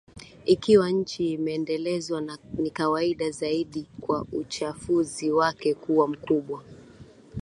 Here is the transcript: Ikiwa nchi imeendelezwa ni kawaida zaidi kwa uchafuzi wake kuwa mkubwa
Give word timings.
Ikiwa 0.45 0.89
nchi 0.91 1.33
imeendelezwa 1.33 2.37
ni 2.57 2.69
kawaida 2.69 3.29
zaidi 3.31 3.87
kwa 4.01 4.25
uchafuzi 4.31 5.31
wake 5.31 5.73
kuwa 5.73 6.07
mkubwa 6.07 6.63